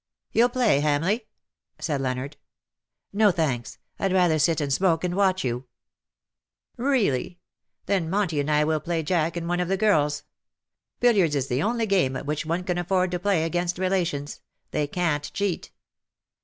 "You^ll 0.33 0.51
play, 0.51 0.81
Hamleigh 0.81 1.19
V 1.19 1.25
said 1.77 2.01
Leonard." 2.01 2.37
No, 3.13 3.29
thanks; 3.29 3.77
Fd 3.99 4.13
rather 4.15 4.39
sit 4.39 4.59
and 4.59 4.73
smoke 4.73 5.03
and 5.03 5.13
watch 5.13 5.43
you/'" 5.43 5.65
Really! 6.91 7.37
Then 7.85 8.09
Monty 8.09 8.39
and 8.39 8.49
I 8.49 8.63
will 8.63 8.79
play 8.79 9.03
Jack 9.03 9.37
and 9.37 9.47
one 9.47 9.59
of 9.59 9.67
the 9.67 9.77
girls. 9.77 10.23
Billiards 11.01 11.35
is 11.35 11.49
the 11.49 11.61
only 11.61 11.85
game 11.85 12.15
at 12.15 12.25
which 12.25 12.47
one 12.47 12.63
can 12.63 12.79
afford 12.79 13.11
to 13.11 13.19
play 13.19 13.43
against 13.43 13.77
relations— 13.77 14.41
they 14.71 14.87
can''t 14.87 15.31
cheat. 15.33 15.71